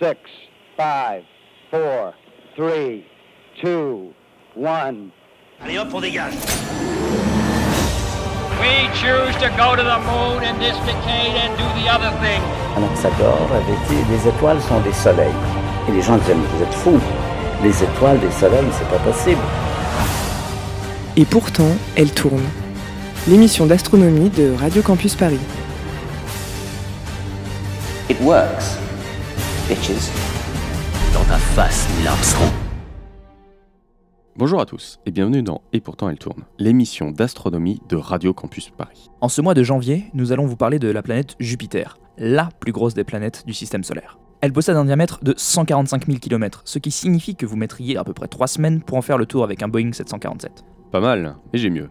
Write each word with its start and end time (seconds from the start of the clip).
6, 0.00 0.16
5, 0.78 1.24
4, 1.70 2.14
3, 2.56 3.04
2, 3.62 4.14
1. 4.56 5.10
Allez 5.62 5.78
hop, 5.78 5.92
on 5.92 6.00
dégage 6.00 6.32
We 8.58 8.88
choose 8.94 9.36
to 9.42 9.50
go 9.58 9.76
to 9.76 9.82
the 9.82 9.98
moon 10.08 10.42
in 10.42 10.58
this 10.58 10.74
decade 10.86 11.36
and 11.36 11.54
do 11.58 11.64
the 11.78 11.90
other 11.90 12.10
thing. 12.22 12.40
Anaxagore 12.78 13.50
avait 13.52 13.76
dit 13.90 14.02
les 14.10 14.26
étoiles 14.26 14.62
sont 14.62 14.80
des 14.80 14.94
soleils. 14.94 15.28
Et 15.86 15.92
les 15.92 16.00
gens 16.00 16.16
disaient 16.16 16.34
mais 16.34 16.46
vous 16.46 16.62
êtes 16.62 16.74
fous. 16.74 17.00
Les 17.62 17.84
étoiles, 17.84 18.18
des 18.20 18.30
soleils, 18.30 18.70
c'est 18.72 18.88
pas 18.88 19.04
possible. 19.04 19.42
Et 21.18 21.26
pourtant, 21.26 21.76
elle 21.94 22.10
tourne. 22.10 22.48
L'émission 23.28 23.66
d'astronomie 23.66 24.30
de 24.30 24.54
Radio 24.58 24.80
Campus 24.80 25.14
Paris. 25.14 25.40
It 28.08 28.18
works. 28.22 28.78
Bitches. 29.70 30.10
Dans 31.14 31.22
ta 31.26 31.38
face, 31.38 31.88
Neil 31.96 32.08
Armstrong. 32.08 32.50
Bonjour 34.34 34.60
à 34.60 34.66
tous 34.66 34.98
et 35.06 35.12
bienvenue 35.12 35.44
dans 35.44 35.62
Et 35.72 35.80
pourtant 35.80 36.08
elle 36.08 36.18
tourne, 36.18 36.42
l'émission 36.58 37.12
d'astronomie 37.12 37.80
de 37.88 37.94
Radio 37.94 38.34
Campus 38.34 38.70
Paris. 38.76 39.12
En 39.20 39.28
ce 39.28 39.40
mois 39.40 39.54
de 39.54 39.62
janvier, 39.62 40.06
nous 40.12 40.32
allons 40.32 40.46
vous 40.46 40.56
parler 40.56 40.80
de 40.80 40.88
la 40.88 41.02
planète 41.02 41.36
Jupiter, 41.38 41.98
la 42.18 42.48
plus 42.58 42.72
grosse 42.72 42.94
des 42.94 43.04
planètes 43.04 43.44
du 43.46 43.54
système 43.54 43.84
solaire. 43.84 44.18
Elle 44.40 44.52
possède 44.52 44.74
un 44.74 44.86
diamètre 44.86 45.22
de 45.22 45.34
145 45.36 46.06
000 46.06 46.18
km, 46.18 46.62
ce 46.64 46.80
qui 46.80 46.90
signifie 46.90 47.36
que 47.36 47.46
vous 47.46 47.54
mettriez 47.54 47.96
à 47.96 48.02
peu 48.02 48.12
près 48.12 48.26
3 48.26 48.48
semaines 48.48 48.80
pour 48.80 48.98
en 48.98 49.02
faire 49.02 49.18
le 49.18 49.26
tour 49.26 49.44
avec 49.44 49.62
un 49.62 49.68
Boeing 49.68 49.92
747. 49.92 50.64
Pas 50.90 51.00
mal, 51.00 51.36
mais 51.52 51.60
j'ai 51.60 51.70
mieux. 51.70 51.90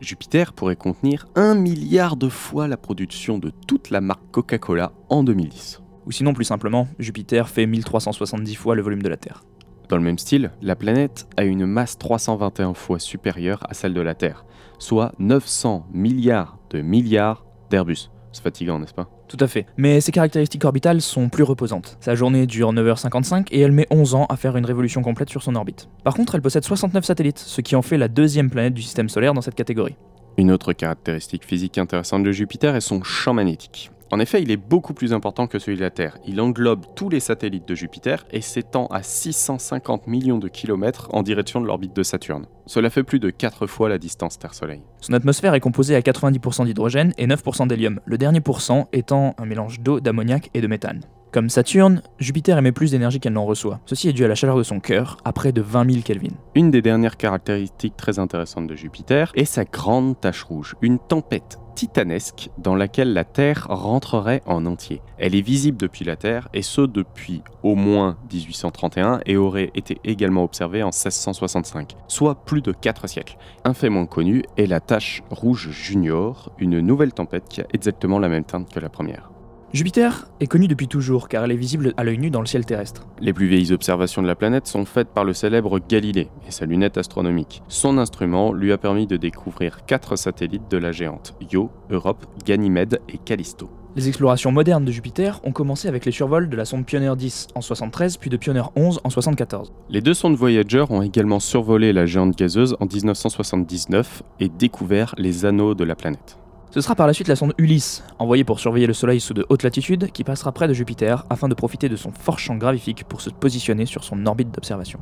Jupiter 0.00 0.54
pourrait 0.54 0.76
contenir 0.76 1.26
un 1.34 1.54
milliard 1.54 2.16
de 2.16 2.30
fois 2.30 2.68
la 2.68 2.78
production 2.78 3.36
de 3.36 3.52
toute 3.66 3.90
la 3.90 4.00
marque 4.00 4.30
Coca-Cola 4.30 4.92
en 5.10 5.22
2010. 5.22 5.82
Ou 6.08 6.10
sinon, 6.10 6.32
plus 6.32 6.44
simplement, 6.44 6.88
Jupiter 6.98 7.50
fait 7.50 7.66
1370 7.66 8.54
fois 8.54 8.74
le 8.74 8.80
volume 8.80 9.02
de 9.02 9.10
la 9.10 9.18
Terre. 9.18 9.44
Dans 9.90 9.98
le 9.98 10.02
même 10.02 10.16
style, 10.16 10.50
la 10.62 10.74
planète 10.74 11.28
a 11.36 11.44
une 11.44 11.66
masse 11.66 11.98
321 11.98 12.72
fois 12.72 12.98
supérieure 12.98 13.60
à 13.68 13.74
celle 13.74 13.92
de 13.92 14.00
la 14.00 14.14
Terre, 14.14 14.46
soit 14.78 15.12
900 15.18 15.86
milliards 15.92 16.58
de 16.70 16.80
milliards 16.80 17.44
d'Airbus. 17.68 18.08
C'est 18.32 18.42
fatigant, 18.42 18.78
n'est-ce 18.78 18.94
pas? 18.94 19.10
Tout 19.28 19.36
à 19.38 19.46
fait. 19.46 19.66
Mais 19.76 20.00
ses 20.00 20.10
caractéristiques 20.10 20.64
orbitales 20.64 21.02
sont 21.02 21.28
plus 21.28 21.44
reposantes. 21.44 21.98
Sa 22.00 22.14
journée 22.14 22.46
dure 22.46 22.72
9h55 22.72 23.48
et 23.50 23.60
elle 23.60 23.72
met 23.72 23.86
11 23.90 24.14
ans 24.14 24.24
à 24.30 24.36
faire 24.36 24.56
une 24.56 24.64
révolution 24.64 25.02
complète 25.02 25.28
sur 25.28 25.42
son 25.42 25.56
orbite. 25.56 25.90
Par 26.04 26.14
contre, 26.14 26.34
elle 26.34 26.42
possède 26.42 26.64
69 26.64 27.04
satellites, 27.04 27.38
ce 27.38 27.60
qui 27.60 27.76
en 27.76 27.82
fait 27.82 27.98
la 27.98 28.08
deuxième 28.08 28.48
planète 28.48 28.72
du 28.72 28.80
système 28.80 29.10
solaire 29.10 29.34
dans 29.34 29.42
cette 29.42 29.56
catégorie. 29.56 29.96
Une 30.38 30.52
autre 30.52 30.72
caractéristique 30.72 31.44
physique 31.44 31.76
intéressante 31.76 32.22
de 32.22 32.32
Jupiter 32.32 32.74
est 32.76 32.80
son 32.80 33.02
champ 33.02 33.34
magnétique. 33.34 33.90
En 34.10 34.20
effet, 34.20 34.42
il 34.42 34.50
est 34.50 34.56
beaucoup 34.56 34.94
plus 34.94 35.12
important 35.12 35.46
que 35.46 35.58
celui 35.58 35.76
de 35.76 35.82
la 35.82 35.90
Terre. 35.90 36.18
Il 36.26 36.40
englobe 36.40 36.86
tous 36.96 37.10
les 37.10 37.20
satellites 37.20 37.68
de 37.68 37.74
Jupiter 37.74 38.24
et 38.30 38.40
s'étend 38.40 38.86
à 38.86 39.02
650 39.02 40.06
millions 40.06 40.38
de 40.38 40.48
kilomètres 40.48 41.08
en 41.12 41.22
direction 41.22 41.60
de 41.60 41.66
l'orbite 41.66 41.94
de 41.94 42.02
Saturne. 42.02 42.46
Cela 42.66 42.88
fait 42.88 43.02
plus 43.02 43.20
de 43.20 43.28
4 43.28 43.66
fois 43.66 43.88
la 43.88 43.98
distance 43.98 44.38
Terre-Soleil. 44.38 44.82
Son 45.00 45.12
atmosphère 45.12 45.54
est 45.54 45.60
composée 45.60 45.94
à 45.94 46.00
90% 46.00 46.64
d'hydrogène 46.64 47.12
et 47.18 47.26
9% 47.26 47.66
d'hélium, 47.66 48.00
le 48.06 48.18
dernier 48.18 48.40
pourcent 48.40 48.88
étant 48.92 49.34
un 49.38 49.44
mélange 49.44 49.80
d'eau, 49.80 50.00
d'ammoniac 50.00 50.50
et 50.54 50.60
de 50.60 50.66
méthane. 50.66 51.02
Comme 51.30 51.50
Saturne, 51.50 52.00
Jupiter 52.18 52.56
émet 52.56 52.72
plus 52.72 52.92
d'énergie 52.92 53.20
qu'elle 53.20 53.34
n'en 53.34 53.44
reçoit. 53.44 53.80
Ceci 53.84 54.08
est 54.08 54.14
dû 54.14 54.24
à 54.24 54.28
la 54.28 54.34
chaleur 54.34 54.56
de 54.56 54.62
son 54.62 54.80
cœur, 54.80 55.18
à 55.26 55.34
près 55.34 55.52
de 55.52 55.60
20 55.60 55.90
000 55.90 56.02
Kelvin. 56.02 56.34
Une 56.54 56.70
des 56.70 56.80
dernières 56.80 57.18
caractéristiques 57.18 57.98
très 57.98 58.18
intéressantes 58.18 58.66
de 58.66 58.74
Jupiter 58.74 59.30
est 59.34 59.44
sa 59.44 59.64
grande 59.64 60.18
tache 60.18 60.42
rouge, 60.42 60.74
une 60.80 60.98
tempête 60.98 61.58
titanesque 61.78 62.50
dans 62.58 62.74
laquelle 62.74 63.12
la 63.12 63.22
Terre 63.22 63.68
rentrerait 63.70 64.42
en 64.46 64.66
entier. 64.66 65.00
Elle 65.16 65.36
est 65.36 65.42
visible 65.42 65.78
depuis 65.78 66.04
la 66.04 66.16
Terre 66.16 66.48
et 66.52 66.62
ce 66.62 66.80
depuis 66.80 67.40
au 67.62 67.76
moins 67.76 68.16
1831 68.32 69.20
et 69.26 69.36
aurait 69.36 69.70
été 69.76 70.00
également 70.02 70.42
observée 70.42 70.82
en 70.82 70.88
1665, 70.88 71.94
soit 72.08 72.44
plus 72.44 72.62
de 72.62 72.72
4 72.72 73.06
siècles. 73.06 73.36
Un 73.62 73.74
fait 73.74 73.90
moins 73.90 74.06
connu 74.06 74.42
est 74.56 74.66
la 74.66 74.80
tache 74.80 75.22
rouge 75.30 75.70
junior, 75.70 76.50
une 76.58 76.80
nouvelle 76.80 77.12
tempête 77.12 77.44
qui 77.48 77.60
a 77.60 77.66
exactement 77.72 78.18
la 78.18 78.28
même 78.28 78.42
teinte 78.42 78.68
que 78.68 78.80
la 78.80 78.88
première. 78.88 79.30
Jupiter 79.74 80.26
est 80.40 80.46
connue 80.46 80.66
depuis 80.66 80.88
toujours 80.88 81.28
car 81.28 81.44
elle 81.44 81.52
est 81.52 81.56
visible 81.56 81.92
à 81.98 82.04
l'œil 82.04 82.16
nu 82.16 82.30
dans 82.30 82.40
le 82.40 82.46
ciel 82.46 82.64
terrestre. 82.64 83.06
Les 83.20 83.34
plus 83.34 83.46
vieilles 83.48 83.70
observations 83.70 84.22
de 84.22 84.26
la 84.26 84.34
planète 84.34 84.66
sont 84.66 84.86
faites 84.86 85.08
par 85.08 85.24
le 85.24 85.34
célèbre 85.34 85.78
Galilée 85.78 86.28
et 86.46 86.50
sa 86.50 86.64
lunette 86.64 86.96
astronomique. 86.96 87.62
Son 87.68 87.98
instrument 87.98 88.54
lui 88.54 88.72
a 88.72 88.78
permis 88.78 89.06
de 89.06 89.18
découvrir 89.18 89.84
quatre 89.84 90.16
satellites 90.16 90.70
de 90.70 90.78
la 90.78 90.90
géante 90.90 91.34
Io, 91.52 91.70
Europe, 91.90 92.24
Ganymède 92.46 93.00
et 93.10 93.18
Callisto. 93.18 93.68
Les 93.94 94.08
explorations 94.08 94.52
modernes 94.52 94.86
de 94.86 94.92
Jupiter 94.92 95.38
ont 95.44 95.52
commencé 95.52 95.86
avec 95.86 96.06
les 96.06 96.12
survols 96.12 96.48
de 96.48 96.56
la 96.56 96.64
sonde 96.64 96.86
Pioneer 96.86 97.14
10 97.14 97.48
en 97.54 97.60
73 97.60 98.16
puis 98.16 98.30
de 98.30 98.38
Pioneer 98.38 98.70
11 98.74 99.00
en 99.04 99.10
74. 99.10 99.70
Les 99.90 100.00
deux 100.00 100.14
sondes 100.14 100.36
Voyager 100.36 100.84
ont 100.88 101.02
également 101.02 101.40
survolé 101.40 101.92
la 101.92 102.06
géante 102.06 102.38
gazeuse 102.38 102.74
en 102.80 102.86
1979 102.86 104.22
et 104.40 104.48
découvert 104.48 105.14
les 105.18 105.44
anneaux 105.44 105.74
de 105.74 105.84
la 105.84 105.94
planète. 105.94 106.38
Ce 106.70 106.82
sera 106.82 106.94
par 106.94 107.06
la 107.06 107.14
suite 107.14 107.28
la 107.28 107.36
sonde 107.36 107.54
Ulysse, 107.56 108.04
envoyée 108.18 108.44
pour 108.44 108.60
surveiller 108.60 108.86
le 108.86 108.92
Soleil 108.92 109.20
sous 109.20 109.32
de 109.32 109.46
hautes 109.48 109.62
latitudes, 109.62 110.12
qui 110.12 110.22
passera 110.22 110.52
près 110.52 110.68
de 110.68 110.74
Jupiter 110.74 111.24
afin 111.30 111.48
de 111.48 111.54
profiter 111.54 111.88
de 111.88 111.96
son 111.96 112.12
fort 112.12 112.38
champ 112.38 112.56
gravifique 112.56 113.04
pour 113.04 113.22
se 113.22 113.30
positionner 113.30 113.86
sur 113.86 114.04
son 114.04 114.26
orbite 114.26 114.50
d'observation. 114.54 115.00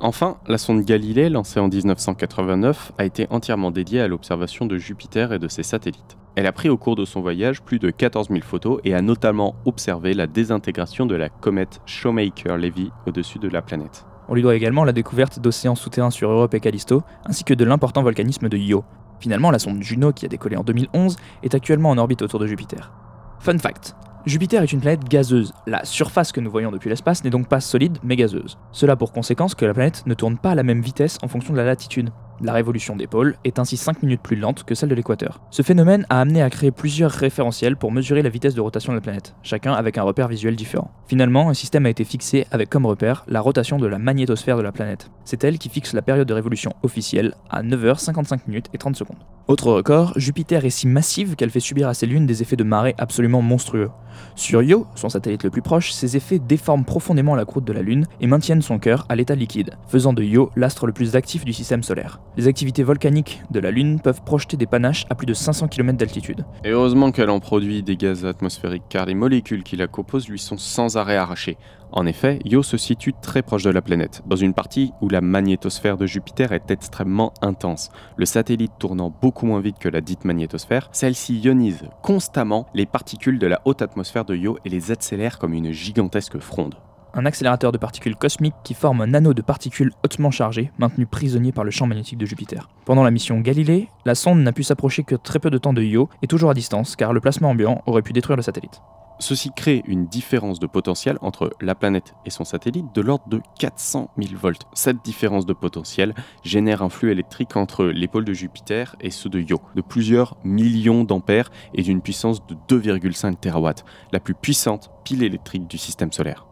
Enfin, 0.00 0.36
la 0.46 0.58
sonde 0.58 0.84
Galilée, 0.84 1.28
lancée 1.28 1.58
en 1.58 1.66
1989, 1.66 2.92
a 2.98 3.04
été 3.04 3.26
entièrement 3.30 3.72
dédiée 3.72 4.00
à 4.00 4.06
l'observation 4.06 4.64
de 4.64 4.78
Jupiter 4.78 5.32
et 5.32 5.40
de 5.40 5.48
ses 5.48 5.64
satellites. 5.64 6.16
Elle 6.36 6.46
a 6.46 6.52
pris 6.52 6.68
au 6.68 6.76
cours 6.76 6.94
de 6.94 7.04
son 7.04 7.20
voyage 7.20 7.62
plus 7.62 7.80
de 7.80 7.90
14 7.90 8.28
000 8.28 8.42
photos 8.42 8.78
et 8.84 8.94
a 8.94 9.02
notamment 9.02 9.56
observé 9.64 10.14
la 10.14 10.28
désintégration 10.28 11.04
de 11.04 11.16
la 11.16 11.28
comète 11.28 11.80
Shoemaker-Levy 11.84 12.92
au-dessus 13.08 13.40
de 13.40 13.48
la 13.48 13.60
planète. 13.60 14.06
On 14.28 14.34
lui 14.34 14.42
doit 14.42 14.54
également 14.54 14.84
la 14.84 14.92
découverte 14.92 15.40
d'océans 15.40 15.74
souterrains 15.74 16.10
sur 16.10 16.30
Europe 16.30 16.54
et 16.54 16.60
Callisto, 16.60 17.02
ainsi 17.24 17.42
que 17.42 17.54
de 17.54 17.64
l'important 17.64 18.04
volcanisme 18.04 18.48
de 18.48 18.56
Io, 18.56 18.84
Finalement, 19.20 19.50
la 19.50 19.58
sonde 19.58 19.82
Juno, 19.82 20.12
qui 20.12 20.24
a 20.24 20.28
décollé 20.28 20.56
en 20.56 20.62
2011, 20.62 21.16
est 21.42 21.54
actuellement 21.54 21.90
en 21.90 21.98
orbite 21.98 22.22
autour 22.22 22.40
de 22.40 22.46
Jupiter. 22.46 22.92
Fun 23.40 23.58
fact 23.58 23.94
Jupiter 24.26 24.62
est 24.62 24.72
une 24.72 24.80
planète 24.80 25.08
gazeuse. 25.08 25.54
La 25.66 25.84
surface 25.84 26.32
que 26.32 26.40
nous 26.40 26.50
voyons 26.50 26.70
depuis 26.70 26.90
l'espace 26.90 27.24
n'est 27.24 27.30
donc 27.30 27.48
pas 27.48 27.60
solide, 27.60 27.98
mais 28.02 28.16
gazeuse. 28.16 28.58
Cela 28.72 28.96
pour 28.96 29.12
conséquence 29.12 29.54
que 29.54 29.64
la 29.64 29.72
planète 29.72 30.02
ne 30.06 30.14
tourne 30.14 30.36
pas 30.36 30.50
à 30.50 30.54
la 30.54 30.64
même 30.64 30.82
vitesse 30.82 31.18
en 31.22 31.28
fonction 31.28 31.52
de 31.52 31.58
la 31.58 31.64
latitude. 31.64 32.10
La 32.40 32.52
révolution 32.52 32.94
des 32.94 33.08
pôles 33.08 33.36
est 33.44 33.58
ainsi 33.58 33.76
5 33.76 34.02
minutes 34.02 34.20
plus 34.22 34.36
lente 34.36 34.62
que 34.62 34.74
celle 34.74 34.88
de 34.88 34.94
l'équateur. 34.94 35.40
Ce 35.50 35.62
phénomène 35.62 36.06
a 36.08 36.20
amené 36.20 36.40
à 36.40 36.50
créer 36.50 36.70
plusieurs 36.70 37.10
référentiels 37.10 37.76
pour 37.76 37.90
mesurer 37.90 38.22
la 38.22 38.28
vitesse 38.28 38.54
de 38.54 38.60
rotation 38.60 38.92
de 38.92 38.98
la 38.98 39.02
planète, 39.02 39.34
chacun 39.42 39.72
avec 39.72 39.98
un 39.98 40.02
repère 40.02 40.28
visuel 40.28 40.54
différent. 40.54 40.90
Finalement, 41.08 41.48
un 41.48 41.54
système 41.54 41.86
a 41.86 41.90
été 41.90 42.04
fixé 42.04 42.46
avec 42.52 42.70
comme 42.70 42.86
repère 42.86 43.24
la 43.26 43.40
rotation 43.40 43.78
de 43.78 43.86
la 43.86 43.98
magnétosphère 43.98 44.56
de 44.56 44.62
la 44.62 44.72
planète. 44.72 45.10
C'est 45.24 45.42
elle 45.42 45.58
qui 45.58 45.68
fixe 45.68 45.94
la 45.94 46.02
période 46.02 46.28
de 46.28 46.34
révolution 46.34 46.72
officielle 46.82 47.34
à 47.50 47.62
9h55 47.62 48.40
minutes 48.46 48.68
et 48.72 48.78
30 48.78 48.96
secondes. 48.96 49.18
Autre 49.48 49.72
record, 49.72 50.12
Jupiter 50.16 50.66
est 50.66 50.70
si 50.70 50.86
massive 50.86 51.34
qu'elle 51.34 51.48
fait 51.48 51.58
subir 51.58 51.88
à 51.88 51.94
ses 51.94 52.04
lunes 52.04 52.26
des 52.26 52.42
effets 52.42 52.54
de 52.54 52.64
marée 52.64 52.94
absolument 52.98 53.40
monstrueux. 53.40 53.88
Sur 54.34 54.62
Io, 54.62 54.86
son 54.94 55.08
satellite 55.08 55.42
le 55.42 55.48
plus 55.48 55.62
proche, 55.62 55.90
ces 55.92 56.18
effets 56.18 56.38
déforment 56.38 56.84
profondément 56.84 57.34
la 57.34 57.46
croûte 57.46 57.64
de 57.64 57.72
la 57.72 57.80
Lune 57.80 58.04
et 58.20 58.26
maintiennent 58.26 58.60
son 58.60 58.78
cœur 58.78 59.06
à 59.08 59.16
l'état 59.16 59.34
liquide, 59.34 59.76
faisant 59.86 60.12
de 60.12 60.22
Io 60.22 60.50
l'astre 60.54 60.86
le 60.86 60.92
plus 60.92 61.16
actif 61.16 61.46
du 61.46 61.54
système 61.54 61.82
solaire. 61.82 62.20
Les 62.36 62.46
activités 62.46 62.82
volcaniques 62.82 63.40
de 63.50 63.60
la 63.60 63.70
Lune 63.70 64.00
peuvent 64.00 64.22
projeter 64.22 64.58
des 64.58 64.66
panaches 64.66 65.06
à 65.08 65.14
plus 65.14 65.26
de 65.26 65.34
500 65.34 65.68
km 65.68 65.96
d'altitude. 65.96 66.44
Et 66.64 66.70
heureusement 66.70 67.10
qu'elle 67.10 67.30
en 67.30 67.40
produit 67.40 67.82
des 67.82 67.96
gaz 67.96 68.26
atmosphériques 68.26 68.84
car 68.90 69.06
les 69.06 69.14
molécules 69.14 69.62
qui 69.62 69.76
la 69.76 69.86
composent 69.86 70.28
lui 70.28 70.38
sont 70.38 70.58
sans 70.58 70.98
arrêt 70.98 71.16
arrachées. 71.16 71.56
En 71.90 72.04
effet, 72.04 72.38
Io 72.44 72.62
se 72.62 72.76
situe 72.76 73.14
très 73.22 73.40
proche 73.40 73.62
de 73.62 73.70
la 73.70 73.80
planète, 73.80 74.22
dans 74.26 74.36
une 74.36 74.52
partie 74.52 74.92
où 75.00 75.08
la 75.08 75.22
magnétosphère 75.22 75.96
de 75.96 76.04
Jupiter 76.04 76.52
est 76.52 76.70
extrêmement 76.70 77.32
intense. 77.40 77.90
Le 78.18 78.26
satellite 78.26 78.72
tournant 78.78 79.10
beaucoup 79.22 79.37
moins 79.46 79.60
vite 79.60 79.78
que 79.78 79.88
la 79.88 80.00
dite 80.00 80.24
magnétosphère, 80.24 80.88
celle-ci 80.92 81.38
ionise 81.38 81.84
constamment 82.02 82.66
les 82.74 82.86
particules 82.86 83.38
de 83.38 83.46
la 83.46 83.60
haute 83.64 83.82
atmosphère 83.82 84.24
de 84.24 84.34
Io 84.34 84.58
et 84.64 84.68
les 84.68 84.90
accélère 84.90 85.38
comme 85.38 85.52
une 85.52 85.72
gigantesque 85.72 86.38
fronde. 86.38 86.74
Un 87.14 87.26
accélérateur 87.26 87.72
de 87.72 87.78
particules 87.78 88.16
cosmiques 88.16 88.54
qui 88.64 88.74
forme 88.74 89.00
un 89.00 89.14
anneau 89.14 89.34
de 89.34 89.42
particules 89.42 89.92
hautement 90.04 90.30
chargées, 90.30 90.70
maintenu 90.78 91.06
prisonnier 91.06 91.52
par 91.52 91.64
le 91.64 91.70
champ 91.70 91.86
magnétique 91.86 92.18
de 92.18 92.26
Jupiter. 92.26 92.68
Pendant 92.84 93.02
la 93.02 93.10
mission 93.10 93.40
Galilée, 93.40 93.88
la 94.04 94.14
sonde 94.14 94.40
n'a 94.40 94.52
pu 94.52 94.62
s'approcher 94.62 95.04
que 95.04 95.14
très 95.14 95.38
peu 95.38 95.50
de 95.50 95.58
temps 95.58 95.72
de 95.72 95.82
Io 95.82 96.08
et 96.22 96.26
toujours 96.26 96.50
à 96.50 96.54
distance 96.54 96.96
car 96.96 97.12
le 97.12 97.20
placement 97.20 97.50
ambiant 97.50 97.82
aurait 97.86 98.02
pu 98.02 98.12
détruire 98.12 98.36
le 98.36 98.42
satellite. 98.42 98.82
Ceci 99.20 99.50
crée 99.50 99.82
une 99.86 100.06
différence 100.06 100.60
de 100.60 100.68
potentiel 100.68 101.18
entre 101.22 101.50
la 101.60 101.74
planète 101.74 102.14
et 102.24 102.30
son 102.30 102.44
satellite 102.44 102.94
de 102.94 103.00
l'ordre 103.00 103.28
de 103.28 103.40
400 103.58 104.10
000 104.16 104.38
volts. 104.38 104.62
Cette 104.74 105.04
différence 105.04 105.44
de 105.44 105.52
potentiel 105.52 106.14
génère 106.44 106.82
un 106.82 106.88
flux 106.88 107.10
électrique 107.10 107.56
entre 107.56 107.86
les 107.86 108.06
pôles 108.06 108.24
de 108.24 108.32
Jupiter 108.32 108.94
et 109.00 109.10
ceux 109.10 109.28
de 109.28 109.40
Io, 109.40 109.60
de 109.74 109.80
plusieurs 109.80 110.36
millions 110.44 111.02
d'ampères 111.02 111.50
et 111.74 111.82
d'une 111.82 112.00
puissance 112.00 112.46
de 112.46 112.54
2,5 112.68 113.40
TW, 113.40 113.82
la 114.12 114.20
plus 114.20 114.34
puissante 114.34 114.90
pile 115.02 115.24
électrique 115.24 115.66
du 115.66 115.78
système 115.78 116.12
solaire. 116.12 116.46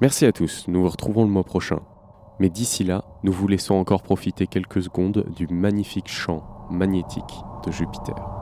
Merci 0.00 0.26
à 0.26 0.32
tous, 0.32 0.64
nous 0.66 0.82
vous 0.82 0.88
retrouvons 0.88 1.22
le 1.22 1.30
mois 1.30 1.44
prochain. 1.44 1.80
Mais 2.40 2.50
d'ici 2.50 2.82
là, 2.82 3.04
nous 3.22 3.32
vous 3.32 3.46
laissons 3.46 3.76
encore 3.76 4.02
profiter 4.02 4.48
quelques 4.48 4.82
secondes 4.82 5.24
du 5.36 5.46
magnifique 5.46 6.08
champ 6.08 6.42
magnétique 6.68 7.22
de 7.64 7.70
Jupiter. 7.70 8.41